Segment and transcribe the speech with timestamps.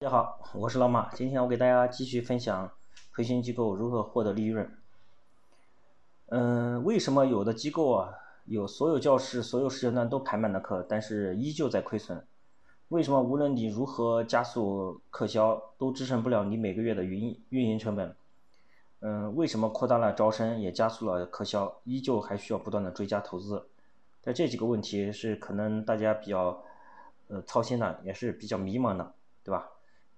[0.00, 1.12] 大家好，我是老马。
[1.12, 2.70] 今天我给大家继续分享
[3.12, 4.72] 培训机构如何获得利润。
[6.26, 8.14] 嗯，为什么有的机构啊，
[8.44, 12.24] 有所有教室、所有时间段都排满了课，但是依旧在亏损？
[12.90, 18.14] 为什么无论你如何加速课销，都支撑不了你每个月的运运营成本？
[19.00, 23.66] 嗯，为什么扩大了招生，也加速了课销，依旧还需要不断的追加投资？
[24.22, 26.62] 在这几个问题是可能大家比较
[27.26, 29.12] 呃操心的，也是比较迷茫的，
[29.42, 29.68] 对吧？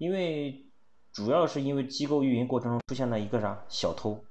[0.01, 0.65] 因为
[1.13, 4.25] 主要是因为机构运营过程中出现了一个啥小偷，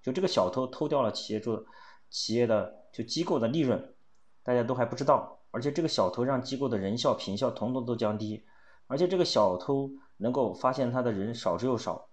[0.00, 1.66] 就这个小偷偷掉了企业做
[2.08, 3.96] 企业的就机构的利润，
[4.44, 8.46] 大家都还不知道，而且这个小偷让机构的人效品效统统都降低，
[8.86, 12.10] 而且这个小偷能够发现他的人少之又少，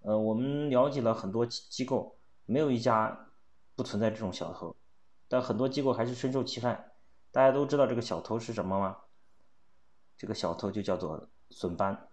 [0.00, 3.28] 呃，我们了解了很多机构，没有一家
[3.76, 4.74] 不存在这种小偷，
[5.28, 6.94] 但很多机构还是深受其害。
[7.30, 8.96] 大家都知道这个小偷是什么吗？
[10.16, 12.08] 这个小偷就叫做损班。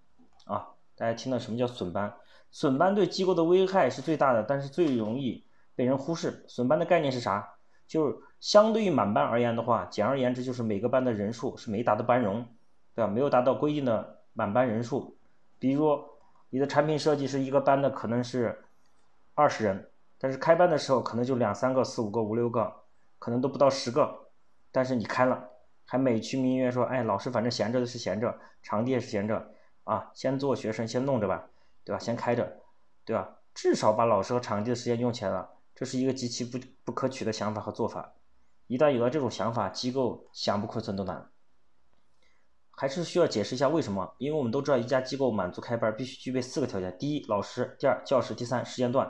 [0.45, 2.13] 啊，大家听到什么叫损班？
[2.51, 6.45] 损班对机构的危害是最大的，但是最容易被人忽视。
[6.47, 7.55] 损班的概念是啥？
[7.87, 12.45] 就是相对于满班而言的话，简而言之就是每个班的人数是没达到班容，
[12.95, 13.11] 对吧？
[13.11, 15.17] 没有达到规定的满班人数。
[15.59, 16.03] 比如
[16.49, 18.65] 你的产品设计是一个班的可能是
[19.33, 22.73] 二十人，但是开班的时候可能就两三个、四五个、五六个，
[23.19, 24.29] 可能都不到十个。
[24.71, 25.49] 但是你开了，
[25.85, 29.51] 还美其名曰说，哎，老师反正闲着的是闲着，场地也是闲着。
[29.85, 31.47] 啊，先做学生，先弄着吧，
[31.83, 31.97] 对吧？
[31.99, 32.57] 先开着，
[33.05, 33.37] 对吧？
[33.53, 38.13] 至少把老师和场地的时间用起来了，这是一个极其不不可取的想法和做法。
[38.67, 41.31] 一旦有了这种想法，机构想不亏损都难。
[42.71, 44.15] 还是需要解释一下为什么？
[44.17, 49.07] 因为我们都知道，一家机构满足开班必须具备四个条件：第一，老师；第二，教室；第三，时间段；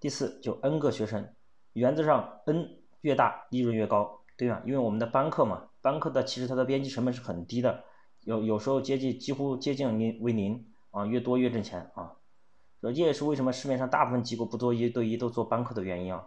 [0.00, 1.34] 第四，就 n 个学生。
[1.74, 4.62] 原则上，n 越大，利润越高，对吧？
[4.64, 7.84] 因为我们的班课嘛，班课的其实它的边际成本是很低的。
[8.26, 12.16] 有有时候接近几乎接近零为零啊，越多越挣钱啊，
[12.80, 16.26] 这也是为什么市面上大部分机构不做一对一都做班课的原因啊。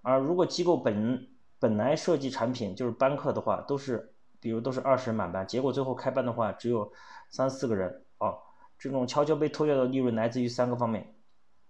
[0.00, 1.26] 而如果机构本
[1.58, 6.92] 本来设计产品就是班课的话，都是比如都是二十人满班，结果最后开班的话只有
[7.30, 8.36] 三四个人啊，
[8.78, 11.16] 这种悄悄被偷掉的利润来自于三个方面，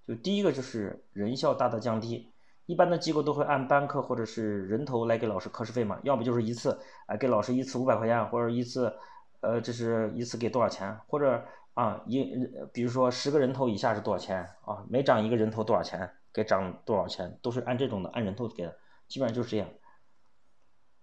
[0.07, 2.31] 就第一个就是人效大大降低，
[2.67, 8.95] 一般的机构都会按班课或者是人头来给老师课时费嘛，要不就是一次啊给老师一次五百块钱或者一次。
[9.41, 10.99] 呃，这是一次给多少钱？
[11.07, 11.45] 或者
[11.75, 12.25] 啊，一
[12.73, 14.85] 比如说十个人头以下是多少钱啊？
[14.89, 16.11] 每涨一个人头多少钱？
[16.33, 17.39] 给涨多少钱？
[17.43, 18.77] 都是按这种的，按人头给的，
[19.07, 19.69] 基本上就是这样。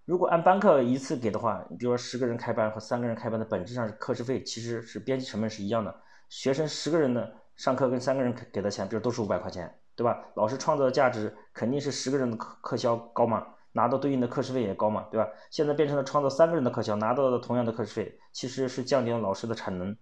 [0.06, 5.96] 如果按班课一次给的话，你比如说十个人开班和三个人开班的本质上是课时费，其实是编辑成本是一样的。
[6.30, 10.24] 学生十个人的上课跟三个人给的钱，比如都是五百块钱，对吧？
[10.36, 13.55] 老师创造的价值肯定是十个人的课课销高嘛？
[13.76, 15.30] 拿到对应的课时费也高嘛，对吧？
[15.52, 19.94] 现在变成了创造三个人的课销，拿到的同样的课时费，其实是降低了老师的产能，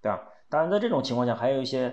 [0.00, 0.22] 对吧？
[0.48, 1.92] 当然，在这种情况下，还有一些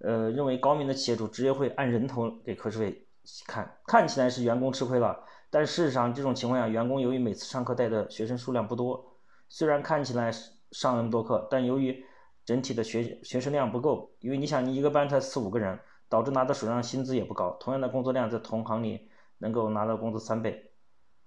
[0.00, 3.06] 呃认为高明的企业主直接会按人头给课时费，
[3.46, 9.16] 看看起来是员工吃亏了，但事实上这种情况下，员工由于每次上课带的学生数量不多，
[9.48, 10.32] 虽然看起来
[10.72, 12.04] 上那么多课，但由于
[12.44, 19.08] 整体的学学生量不够，因为你想你一个班才四五个人，导致拿到手上薪资也不高，同样的工作量在同行里。
[19.38, 20.72] 能够拿到工资三倍，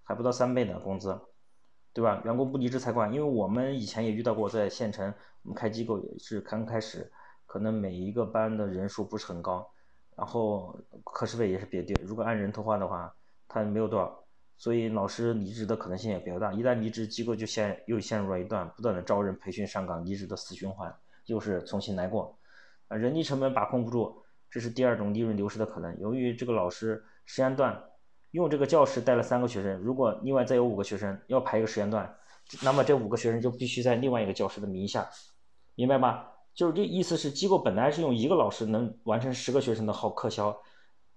[0.04, 1.20] 还不到三倍的工资，
[1.94, 2.22] 对吧？
[2.26, 3.08] 员工不离职才怪。
[3.08, 5.14] 因为我们以前也遇到过，在县城
[5.44, 7.12] 我们开机构也是刚开始，
[7.46, 9.70] 可能每一个班的人数不是很高，
[10.16, 11.94] 然后课时费也是比较低。
[12.04, 13.14] 如果按人头换的话，
[13.48, 14.24] 他没有多少，
[14.58, 16.54] 所以老师离职的可能性也比较大。
[16.54, 20.94] 一旦离职，机构就陷又陷入了一段不断的招人、培训、上岗、离职的死循环，
[21.26, 22.38] 又是重新来过。
[22.88, 25.98] 啊，人力成本把控不住，这是第二种利润流失的可能。
[26.00, 27.82] 由于这个老师时间段。
[28.32, 32.18] 用这个教室带了三个学生，如果另外再有五个学生要排一个时间段，
[32.64, 35.10] 那么这五个学生就必须在另外一个教室的名下，
[35.76, 36.26] 明白吗？
[36.54, 40.58] 就是这意思是机构本来是用一个老师能完成十个学生的好课销，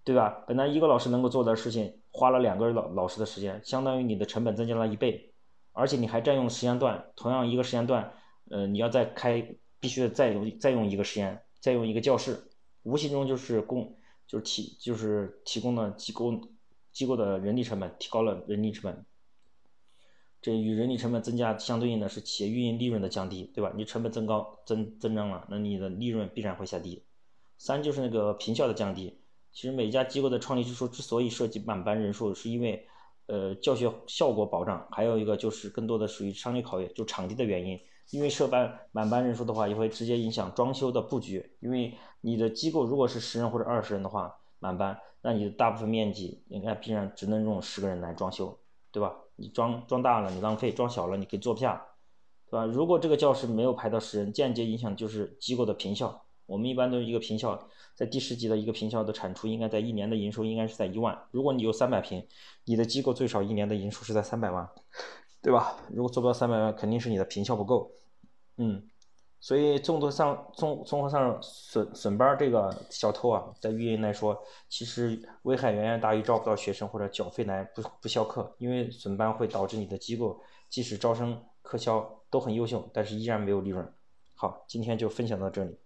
[0.05, 0.45] 对吧？
[0.47, 5.33] 本来一个老师能够做的事情，花了两个老老师的时间，相当于你的成本增加了一倍，
[5.73, 8.13] 而且你还占用时间段，同样一个时间段，
[8.51, 12.41] 呃，你要再开，必须再用再用一个时间，再用一个教室，
[12.85, 13.97] 无形中就是供
[14.27, 16.33] 就是提就是提供了机构。
[16.95, 19.05] 机构的人力成本提高了，人力成本，
[20.41, 23.73] 这与人力成本增加相对应的是企业运营利润的降低，对吧？
[23.77, 27.03] 你成本增高增增长了，那你的利润必然会下跌。
[27.59, 29.19] 三就是那个平效的降低。
[29.53, 32.87] 其实每家机构的创立之初之所以设计满班人数，是因为
[33.27, 37.81] 呃教学效果保障，还有一个就是更多的属于商业考验，就场地的原因。
[38.11, 41.57] 因为设班满班人数的话，也会直接影响装修的布局。
[41.61, 44.35] 因为你的机构如果是十人或者二十人的话，
[44.65, 44.99] 满班。
[45.21, 48.59] 那你的大部分面积应该必然只能用十个人来装修，
[48.91, 49.15] 对吧？
[49.37, 51.85] 你装装大了你浪费，装小了你可以坐不下，
[52.51, 52.65] 对吧？
[52.65, 56.23] 如果这个教室没有排到十人，间接影响就是机构的评效。
[56.47, 61.19] 我们一般都是一个平效，在第十级的一个平效的产出应该在一年的营收应该是在一万。
[61.31, 62.27] 如果你有三百平，
[62.65, 64.69] 你的机构最少一年的营收是在三百万，
[65.43, 65.77] 对吧？
[65.91, 67.91] 如果做不到三百万，肯定是你的平效不够。
[68.59, 68.89] 嗯，
[69.45, 83.87] 所以综合上综综合上损损班这个小偷啊，在运营来说，其实危害远远大于招不到学生或者缴费来不不消课，因为损班会导致你的机构即使招生课销都很优秀，但是依然没有利润。
[84.35, 85.77] 好，今天就分享到这里。